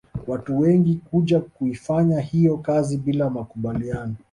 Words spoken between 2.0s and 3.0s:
hiyo kazi